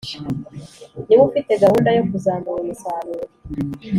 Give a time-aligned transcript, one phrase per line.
[1.05, 3.25] Niwe ufite gahunda yo kuzamura umusaruro